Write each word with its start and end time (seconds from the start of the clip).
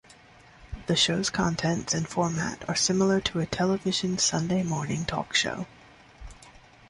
The 0.87 0.95
show's 0.95 1.29
contents 1.29 1.93
and 1.93 2.07
format 2.07 2.67
are 2.67 2.73
similar 2.75 3.21
to 3.21 3.39
a 3.39 3.45
television 3.45 4.17
Sunday 4.17 4.63
morning 4.63 5.05
talk 5.05 5.35
show. 5.35 5.67